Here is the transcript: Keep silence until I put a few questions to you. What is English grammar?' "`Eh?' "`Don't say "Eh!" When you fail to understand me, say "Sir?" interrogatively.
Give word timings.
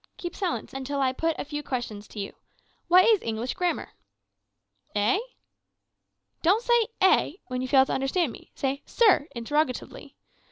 Keep 0.17 0.35
silence 0.35 0.73
until 0.73 0.99
I 0.99 1.13
put 1.13 1.35
a 1.37 1.45
few 1.45 1.61
questions 1.61 2.07
to 2.07 2.19
you. 2.19 2.33
What 2.87 3.07
is 3.07 3.21
English 3.21 3.53
grammar?' 3.53 3.93
"`Eh?' 4.95 5.19
"`Don't 6.43 6.63
say 6.63 6.87
"Eh!" 7.01 7.33
When 7.49 7.61
you 7.61 7.67
fail 7.67 7.85
to 7.85 7.93
understand 7.93 8.31
me, 8.31 8.49
say 8.55 8.81
"Sir?" 8.87 9.27
interrogatively. 9.35 10.15